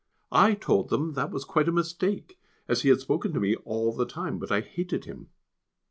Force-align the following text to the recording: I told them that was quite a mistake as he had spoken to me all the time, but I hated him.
I 0.31 0.55
told 0.55 0.89
them 0.89 1.13
that 1.13 1.29
was 1.29 1.45
quite 1.45 1.67
a 1.69 1.71
mistake 1.71 2.39
as 2.67 2.81
he 2.81 2.89
had 2.89 3.01
spoken 3.01 3.33
to 3.33 3.39
me 3.39 3.55
all 3.57 3.93
the 3.93 4.07
time, 4.07 4.39
but 4.39 4.51
I 4.51 4.61
hated 4.61 5.05
him. 5.05 5.29